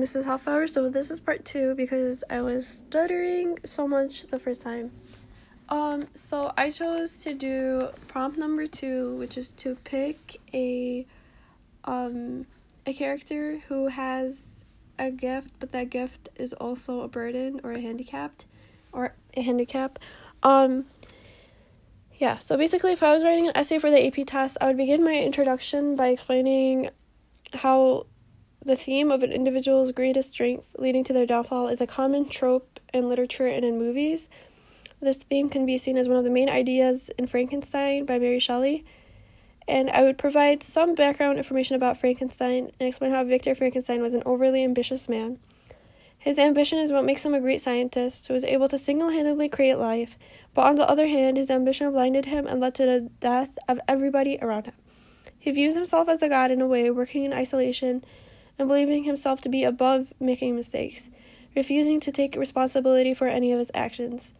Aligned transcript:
Mrs. 0.00 0.24
Hoffbauer. 0.24 0.68
So 0.68 0.88
this 0.88 1.10
is 1.10 1.20
part 1.20 1.44
two 1.44 1.74
because 1.74 2.24
I 2.30 2.40
was 2.40 2.66
stuttering 2.66 3.58
so 3.64 3.86
much 3.86 4.22
the 4.28 4.38
first 4.38 4.62
time. 4.62 4.92
Um, 5.68 6.08
so 6.14 6.52
I 6.56 6.70
chose 6.70 7.18
to 7.20 7.34
do 7.34 7.88
prompt 8.08 8.38
number 8.38 8.66
two, 8.66 9.14
which 9.16 9.36
is 9.36 9.52
to 9.52 9.76
pick 9.84 10.40
a 10.54 11.06
um 11.84 12.46
a 12.86 12.92
character 12.94 13.60
who 13.68 13.88
has 13.88 14.46
a 14.98 15.10
gift, 15.10 15.50
but 15.60 15.72
that 15.72 15.90
gift 15.90 16.28
is 16.36 16.52
also 16.54 17.02
a 17.02 17.08
burden 17.08 17.60
or 17.62 17.72
a 17.72 17.80
handicapped 17.80 18.46
or 18.92 19.14
a 19.34 19.42
handicap. 19.42 19.98
Um 20.42 20.86
yeah, 22.18 22.38
so 22.38 22.56
basically 22.56 22.92
if 22.92 23.02
I 23.02 23.12
was 23.12 23.22
writing 23.22 23.46
an 23.46 23.56
essay 23.56 23.78
for 23.78 23.90
the 23.90 24.06
AP 24.06 24.26
test, 24.26 24.58
I 24.60 24.66
would 24.66 24.76
begin 24.76 25.04
my 25.04 25.14
introduction 25.14 25.94
by 25.94 26.08
explaining 26.08 26.90
how 27.54 28.06
the 28.64 28.76
theme 28.76 29.10
of 29.10 29.22
an 29.22 29.32
individual's 29.32 29.92
greatest 29.92 30.30
strength 30.30 30.76
leading 30.78 31.02
to 31.04 31.12
their 31.12 31.26
downfall 31.26 31.68
is 31.68 31.80
a 31.80 31.86
common 31.86 32.28
trope 32.28 32.78
in 32.92 33.08
literature 33.08 33.46
and 33.46 33.64
in 33.64 33.78
movies. 33.78 34.28
This 35.00 35.18
theme 35.18 35.48
can 35.48 35.64
be 35.64 35.78
seen 35.78 35.96
as 35.96 36.08
one 36.08 36.18
of 36.18 36.24
the 36.24 36.30
main 36.30 36.50
ideas 36.50 37.10
in 37.16 37.26
Frankenstein 37.26 38.04
by 38.04 38.18
Mary 38.18 38.38
Shelley. 38.38 38.84
And 39.66 39.88
I 39.90 40.02
would 40.02 40.18
provide 40.18 40.62
some 40.62 40.94
background 40.94 41.38
information 41.38 41.74
about 41.74 41.96
Frankenstein 41.96 42.70
and 42.78 42.88
explain 42.88 43.12
how 43.12 43.24
Victor 43.24 43.54
Frankenstein 43.54 44.02
was 44.02 44.12
an 44.12 44.22
overly 44.26 44.62
ambitious 44.62 45.08
man. 45.08 45.38
His 46.18 46.38
ambition 46.38 46.78
is 46.78 46.92
what 46.92 47.06
makes 47.06 47.24
him 47.24 47.32
a 47.32 47.40
great 47.40 47.62
scientist 47.62 48.26
who 48.26 48.34
was 48.34 48.44
able 48.44 48.68
to 48.68 48.76
single 48.76 49.08
handedly 49.08 49.48
create 49.48 49.76
life, 49.76 50.18
but 50.52 50.66
on 50.66 50.76
the 50.76 50.86
other 50.86 51.06
hand, 51.06 51.38
his 51.38 51.50
ambition 51.50 51.90
blinded 51.92 52.26
him 52.26 52.46
and 52.46 52.60
led 52.60 52.74
to 52.74 52.84
the 52.84 53.08
death 53.20 53.48
of 53.66 53.80
everybody 53.88 54.38
around 54.42 54.66
him. 54.66 54.74
He 55.38 55.50
views 55.50 55.76
himself 55.76 56.10
as 56.10 56.20
a 56.20 56.28
god 56.28 56.50
in 56.50 56.60
a 56.60 56.66
way, 56.66 56.90
working 56.90 57.24
in 57.24 57.32
isolation 57.32 58.04
and 58.60 58.68
believing 58.68 59.04
himself 59.04 59.40
to 59.40 59.48
be 59.48 59.64
above 59.64 60.12
making 60.20 60.54
mistakes, 60.54 61.08
refusing 61.56 61.98
to 61.98 62.12
take 62.12 62.36
responsibility 62.36 63.14
for 63.14 63.26
any 63.26 63.52
of 63.52 63.58
his 63.58 63.70
actions. 63.72 64.34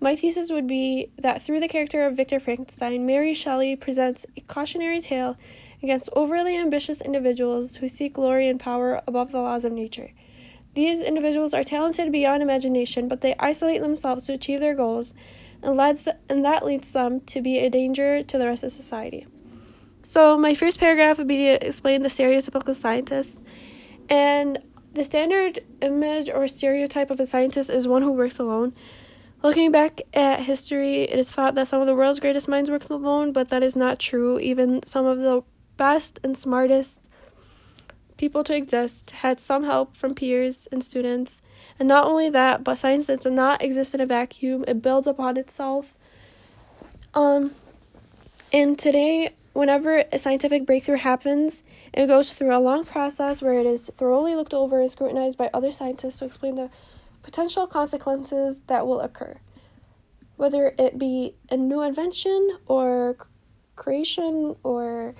My 0.00 0.16
thesis 0.16 0.50
would 0.50 0.66
be 0.66 1.12
that 1.16 1.40
through 1.40 1.60
the 1.60 1.68
character 1.68 2.04
of 2.04 2.16
Victor 2.16 2.40
Frankenstein, 2.40 3.06
Mary 3.06 3.32
Shelley 3.32 3.76
presents 3.76 4.26
a 4.36 4.40
cautionary 4.40 5.00
tale 5.00 5.38
against 5.80 6.08
overly 6.14 6.56
ambitious 6.56 7.00
individuals 7.00 7.76
who 7.76 7.86
seek 7.86 8.14
glory 8.14 8.48
and 8.48 8.58
power 8.58 9.00
above 9.06 9.30
the 9.30 9.40
laws 9.40 9.64
of 9.64 9.72
nature. 9.72 10.10
These 10.74 11.00
individuals 11.00 11.54
are 11.54 11.62
talented 11.62 12.10
beyond 12.10 12.42
imagination, 12.42 13.06
but 13.06 13.20
they 13.20 13.36
isolate 13.38 13.82
themselves 13.82 14.24
to 14.24 14.32
achieve 14.32 14.58
their 14.58 14.74
goals, 14.74 15.14
and, 15.62 15.76
leads 15.76 16.08
and 16.28 16.44
that 16.44 16.64
leads 16.64 16.90
them 16.90 17.20
to 17.20 17.40
be 17.40 17.60
a 17.60 17.70
danger 17.70 18.24
to 18.24 18.36
the 18.36 18.46
rest 18.46 18.64
of 18.64 18.72
society. 18.72 19.28
So, 20.06 20.36
my 20.36 20.54
first 20.54 20.78
paragraph 20.78 21.16
would 21.16 21.26
be 21.26 21.38
to 21.38 21.66
explain 21.66 22.02
the 22.02 22.10
stereotypical 22.10 22.74
scientist. 22.74 23.38
And 24.10 24.58
the 24.92 25.02
standard 25.02 25.60
image 25.80 26.28
or 26.28 26.46
stereotype 26.46 27.10
of 27.10 27.18
a 27.18 27.24
scientist 27.24 27.70
is 27.70 27.88
one 27.88 28.02
who 28.02 28.12
works 28.12 28.38
alone. 28.38 28.74
Looking 29.42 29.72
back 29.72 30.02
at 30.12 30.40
history, 30.40 31.02
it 31.02 31.18
is 31.18 31.30
thought 31.30 31.54
that 31.54 31.68
some 31.68 31.80
of 31.80 31.86
the 31.86 31.94
world's 31.94 32.20
greatest 32.20 32.48
minds 32.48 32.70
worked 32.70 32.90
alone, 32.90 33.32
but 33.32 33.48
that 33.48 33.62
is 33.62 33.76
not 33.76 33.98
true. 33.98 34.38
Even 34.38 34.82
some 34.82 35.06
of 35.06 35.18
the 35.18 35.42
best 35.78 36.20
and 36.22 36.36
smartest 36.36 36.98
people 38.18 38.44
to 38.44 38.54
exist 38.54 39.10
had 39.10 39.40
some 39.40 39.64
help 39.64 39.96
from 39.96 40.14
peers 40.14 40.68
and 40.70 40.84
students. 40.84 41.40
And 41.78 41.88
not 41.88 42.06
only 42.06 42.28
that, 42.28 42.62
but 42.62 42.76
science 42.76 43.06
does 43.06 43.24
not 43.24 43.62
exist 43.62 43.94
in 43.94 44.00
a 44.00 44.06
vacuum, 44.06 44.66
it 44.68 44.82
builds 44.82 45.06
upon 45.06 45.38
itself. 45.38 45.94
Um, 47.14 47.54
and 48.52 48.78
today, 48.78 49.34
whenever 49.54 50.04
a 50.12 50.18
scientific 50.18 50.66
breakthrough 50.66 50.98
happens, 50.98 51.62
it 51.94 52.08
goes 52.08 52.34
through 52.34 52.54
a 52.54 52.60
long 52.60 52.84
process 52.84 53.40
where 53.40 53.54
it 53.54 53.64
is 53.66 53.86
thoroughly 53.86 54.34
looked 54.34 54.52
over 54.52 54.80
and 54.80 54.90
scrutinized 54.90 55.38
by 55.38 55.48
other 55.54 55.72
scientists 55.72 56.18
to 56.18 56.26
explain 56.26 56.56
the 56.56 56.68
potential 57.22 57.66
consequences 57.66 58.60
that 58.66 58.86
will 58.86 59.00
occur. 59.00 59.38
Whether 60.36 60.74
it 60.78 60.98
be 60.98 61.36
a 61.48 61.56
new 61.56 61.80
invention 61.80 62.58
or 62.66 63.16
creation 63.76 64.56
or 64.62 65.14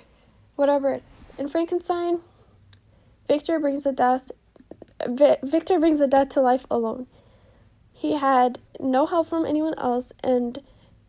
whatever 0.55 0.93
it 0.93 1.03
is. 1.15 1.31
In 1.37 1.47
Frankenstein, 1.47 2.19
Victor 3.27 3.59
brings 3.59 3.83
the 3.83 3.91
death 3.91 4.31
Victor 5.07 5.79
brings 5.79 5.99
the 5.99 6.07
dead 6.07 6.31
to 6.31 6.41
life 6.41 6.65
alone. 6.71 7.07
He 7.91 8.13
had 8.13 8.59
no 8.79 9.05
help 9.05 9.27
from 9.27 9.45
anyone 9.45 9.77
else 9.77 10.13
and 10.23 10.61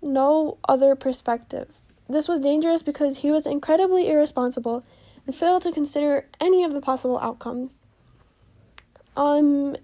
no 0.03 0.59
other 0.69 0.95
perspective. 0.97 1.69
This 2.09 2.29
was 2.29 2.41
dangerous 2.41 2.83
because 2.83 3.19
he 3.19 3.31
was 3.31 3.47
incredibly 3.47 4.09
irresponsible 4.09 4.85
and 5.27 5.35
failed 5.35 5.63
to 5.63 5.73
consider 5.73 6.27
any 6.41 6.63
of 6.63 6.73
the 6.73 6.81
possible 6.81 7.19
outcomes. 7.19 7.77
Um, 9.17 9.77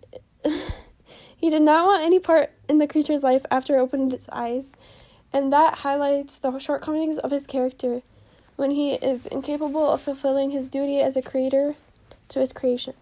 he 1.36 1.50
did 1.50 1.62
not 1.62 1.86
want 1.86 2.04
any 2.04 2.18
part 2.18 2.50
in 2.68 2.78
the 2.78 2.86
creature's 2.86 3.22
life 3.22 3.44
after 3.50 3.76
it 3.76 3.80
opened 3.80 4.14
its 4.14 4.28
eyes, 4.30 4.72
and 5.32 5.52
that 5.52 5.78
highlights 5.78 6.36
the 6.36 6.58
shortcomings 6.58 7.18
of 7.18 7.30
his 7.30 7.46
character 7.46 8.02
when 8.56 8.70
he 8.70 8.94
is 8.94 9.26
incapable 9.26 9.90
of 9.90 10.00
fulfilling 10.00 10.50
his 10.50 10.68
duty 10.68 11.00
as 11.00 11.16
a 11.16 11.22
creator 11.22 11.74
to 12.28 12.38
his 12.38 12.52
creation. 12.52 12.94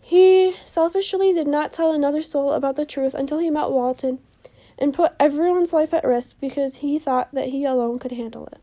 He 0.00 0.54
selfishly 0.64 1.32
did 1.32 1.48
not 1.48 1.72
tell 1.72 1.92
another 1.92 2.22
soul 2.22 2.52
about 2.52 2.76
the 2.76 2.86
truth 2.86 3.14
until 3.14 3.38
he 3.38 3.50
met 3.50 3.70
Walton 3.70 4.20
and 4.80 4.94
put 4.94 5.12
everyone's 5.20 5.72
life 5.72 5.92
at 5.92 6.04
risk 6.04 6.36
because 6.40 6.76
he 6.76 6.98
thought 6.98 7.32
that 7.32 7.48
he 7.48 7.64
alone 7.64 7.98
could 7.98 8.12
handle 8.12 8.46
it. 8.46 8.58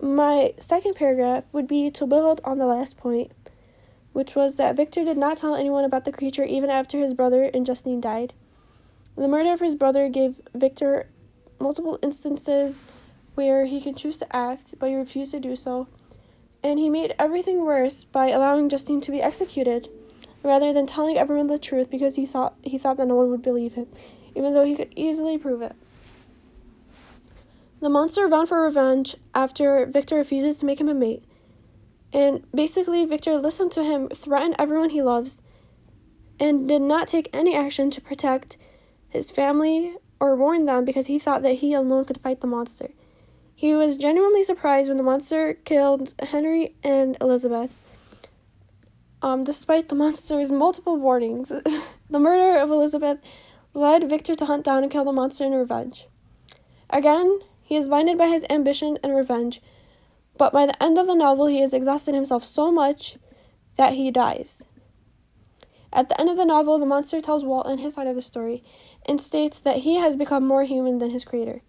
My 0.00 0.54
second 0.58 0.94
paragraph 0.94 1.44
would 1.52 1.68
be 1.68 1.90
to 1.90 2.06
build 2.06 2.40
on 2.44 2.58
the 2.58 2.66
last 2.66 2.96
point, 2.96 3.30
which 4.12 4.34
was 4.34 4.56
that 4.56 4.74
Victor 4.74 5.04
did 5.04 5.18
not 5.18 5.38
tell 5.38 5.54
anyone 5.54 5.84
about 5.84 6.04
the 6.04 6.12
creature 6.12 6.44
even 6.44 6.70
after 6.70 6.98
his 6.98 7.14
brother 7.14 7.44
and 7.44 7.66
Justine 7.66 8.00
died. 8.00 8.32
The 9.16 9.28
murder 9.28 9.52
of 9.52 9.60
his 9.60 9.76
brother 9.76 10.08
gave 10.08 10.40
Victor 10.54 11.08
multiple 11.60 11.98
instances 12.02 12.82
where 13.34 13.66
he 13.66 13.80
could 13.80 13.96
choose 13.96 14.16
to 14.18 14.36
act, 14.36 14.74
but 14.78 14.88
he 14.88 14.96
refused 14.96 15.32
to 15.32 15.40
do 15.40 15.54
so, 15.54 15.86
and 16.62 16.78
he 16.78 16.90
made 16.90 17.14
everything 17.18 17.64
worse 17.64 18.04
by 18.04 18.28
allowing 18.28 18.68
Justine 18.68 19.00
to 19.02 19.10
be 19.10 19.22
executed 19.22 19.88
rather 20.42 20.72
than 20.72 20.86
telling 20.86 21.16
everyone 21.16 21.46
the 21.46 21.58
truth 21.58 21.88
because 21.88 22.16
he 22.16 22.26
thought 22.26 22.54
he 22.62 22.76
thought 22.76 22.96
that 22.96 23.06
no 23.06 23.14
one 23.14 23.30
would 23.30 23.42
believe 23.42 23.74
him 23.74 23.86
even 24.34 24.54
though 24.54 24.64
he 24.64 24.76
could 24.76 24.92
easily 24.96 25.38
prove 25.38 25.62
it. 25.62 25.74
The 27.80 27.88
monster 27.88 28.28
vowed 28.28 28.48
for 28.48 28.62
revenge 28.62 29.16
after 29.34 29.86
Victor 29.86 30.16
refuses 30.16 30.56
to 30.58 30.66
make 30.66 30.80
him 30.80 30.88
a 30.88 30.94
mate. 30.94 31.24
And 32.12 32.44
basically, 32.52 33.04
Victor 33.04 33.38
listened 33.38 33.72
to 33.72 33.82
him 33.82 34.08
threaten 34.08 34.54
everyone 34.58 34.90
he 34.90 35.02
loves 35.02 35.40
and 36.38 36.68
did 36.68 36.82
not 36.82 37.08
take 37.08 37.28
any 37.32 37.56
action 37.56 37.90
to 37.90 38.00
protect 38.00 38.56
his 39.08 39.30
family 39.30 39.96
or 40.20 40.36
warn 40.36 40.66
them 40.66 40.84
because 40.84 41.08
he 41.08 41.18
thought 41.18 41.42
that 41.42 41.54
he 41.54 41.74
alone 41.74 42.04
could 42.04 42.20
fight 42.20 42.40
the 42.40 42.46
monster. 42.46 42.90
He 43.54 43.74
was 43.74 43.96
genuinely 43.96 44.42
surprised 44.42 44.88
when 44.88 44.96
the 44.96 45.02
monster 45.02 45.54
killed 45.54 46.14
Henry 46.20 46.74
and 46.82 47.16
Elizabeth. 47.20 47.70
Um, 49.20 49.44
despite 49.44 49.88
the 49.88 49.94
monster's 49.94 50.50
multiple 50.50 50.96
warnings, 50.96 51.48
the 52.10 52.18
murder 52.18 52.58
of 52.58 52.70
Elizabeth 52.70 53.20
led 53.74 54.08
Victor 54.08 54.34
to 54.34 54.46
hunt 54.46 54.64
down 54.64 54.82
and 54.82 54.92
kill 54.92 55.04
the 55.04 55.12
monster 55.12 55.44
in 55.44 55.52
revenge. 55.52 56.06
Again, 56.90 57.40
he 57.62 57.76
is 57.76 57.88
blinded 57.88 58.18
by 58.18 58.28
his 58.28 58.44
ambition 58.50 58.98
and 59.02 59.14
revenge, 59.14 59.62
but 60.36 60.52
by 60.52 60.66
the 60.66 60.82
end 60.82 60.98
of 60.98 61.06
the 61.06 61.14
novel, 61.14 61.46
he 61.46 61.60
has 61.60 61.72
exhausted 61.72 62.14
himself 62.14 62.44
so 62.44 62.70
much 62.70 63.18
that 63.76 63.94
he 63.94 64.10
dies. 64.10 64.64
At 65.92 66.08
the 66.08 66.18
end 66.20 66.30
of 66.30 66.36
the 66.36 66.44
novel, 66.44 66.78
the 66.78 66.86
monster 66.86 67.20
tells 67.20 67.44
Walton 67.44 67.78
his 67.78 67.94
side 67.94 68.06
of 68.06 68.14
the 68.14 68.22
story 68.22 68.62
and 69.06 69.20
states 69.20 69.60
that 69.60 69.78
he 69.78 69.96
has 69.96 70.16
become 70.16 70.46
more 70.46 70.64
human 70.64 70.98
than 70.98 71.10
his 71.10 71.24
creator. 71.24 71.62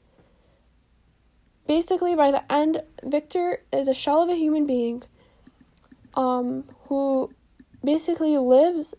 Basically, 1.68 2.16
by 2.16 2.32
the 2.32 2.52
end, 2.52 2.84
Victor 3.04 3.64
is 3.72 3.88
a 3.88 3.94
shell 3.94 4.22
of 4.22 4.30
a 4.30 4.36
human 4.36 4.66
being 4.66 5.02
um, 6.14 6.66
who 6.88 7.32
basically 7.84 8.38
lives 8.38 8.94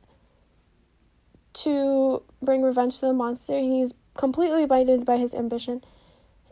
to 1.54 2.22
bring 2.42 2.62
revenge 2.62 3.00
to 3.00 3.06
the 3.06 3.12
monster. 3.12 3.58
He's 3.58 3.94
completely 4.14 4.66
blinded 4.66 5.04
by 5.04 5.16
his 5.16 5.34
ambition. 5.34 5.82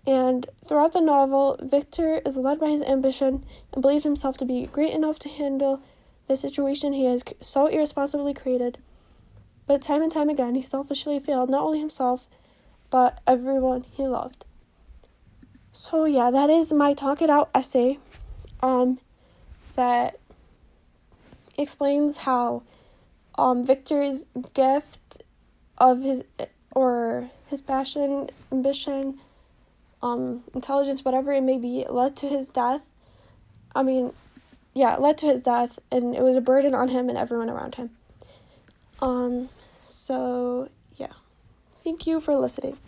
And 0.06 0.46
throughout 0.64 0.92
the 0.92 1.00
novel, 1.00 1.58
Victor 1.60 2.20
is 2.26 2.36
led 2.36 2.58
by 2.58 2.70
his 2.70 2.82
ambition 2.82 3.44
and 3.72 3.82
believes 3.82 4.04
himself 4.04 4.36
to 4.38 4.44
be 4.44 4.66
great 4.66 4.92
enough 4.92 5.18
to 5.20 5.28
handle 5.28 5.80
the 6.26 6.36
situation 6.36 6.92
he 6.92 7.04
has 7.04 7.22
so 7.40 7.66
irresponsibly 7.66 8.34
created. 8.34 8.78
But 9.66 9.82
time 9.82 10.02
and 10.02 10.10
time 10.10 10.28
again, 10.28 10.54
he 10.54 10.62
selfishly 10.62 11.20
failed 11.20 11.50
not 11.50 11.62
only 11.62 11.78
himself, 11.78 12.26
but 12.90 13.20
everyone 13.26 13.84
he 13.90 14.04
loved. 14.04 14.44
So 15.72 16.04
yeah, 16.04 16.30
that 16.30 16.50
is 16.50 16.72
my 16.72 16.94
talk 16.94 17.22
it 17.22 17.30
out 17.30 17.50
essay. 17.54 17.98
Um, 18.60 18.98
that 19.74 20.18
explains 21.56 22.18
how 22.18 22.62
um, 23.36 23.64
Victor's 23.66 24.26
gift 24.54 25.22
of 25.78 26.02
his 26.02 26.24
or 26.74 27.30
his 27.48 27.60
passion, 27.60 28.30
ambition, 28.50 29.18
um, 30.02 30.42
intelligence, 30.54 31.04
whatever 31.04 31.32
it 31.32 31.42
may 31.42 31.58
be, 31.58 31.84
led 31.88 32.16
to 32.16 32.28
his 32.28 32.48
death. 32.48 32.86
I 33.74 33.82
mean, 33.82 34.12
yeah, 34.74 34.96
led 34.96 35.18
to 35.18 35.26
his 35.26 35.40
death, 35.40 35.78
and 35.90 36.14
it 36.14 36.22
was 36.22 36.36
a 36.36 36.40
burden 36.40 36.74
on 36.74 36.88
him 36.88 37.08
and 37.08 37.18
everyone 37.18 37.50
around 37.50 37.74
him. 37.74 37.90
Um, 39.00 39.48
so 39.82 40.68
yeah, 40.96 41.12
thank 41.84 42.06
you 42.06 42.20
for 42.20 42.36
listening. 42.36 42.78